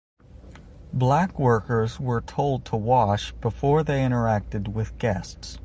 Black 0.93 1.37
workers 1.37 1.99
were 1.99 2.21
told 2.21 2.65
to 2.65 2.75
wash 2.75 3.33
before 3.33 3.83
they 3.83 3.99
interacted 4.01 4.69
with 4.69 4.97
guests. 4.97 5.59